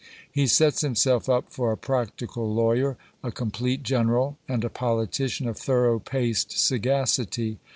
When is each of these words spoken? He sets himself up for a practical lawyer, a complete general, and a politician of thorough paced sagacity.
He 0.31 0.47
sets 0.47 0.81
himself 0.81 1.29
up 1.29 1.53
for 1.53 1.71
a 1.71 1.77
practical 1.77 2.51
lawyer, 2.51 2.97
a 3.21 3.31
complete 3.31 3.83
general, 3.83 4.39
and 4.47 4.63
a 4.63 4.69
politician 4.71 5.47
of 5.47 5.59
thorough 5.59 5.99
paced 5.99 6.57
sagacity. 6.59 7.59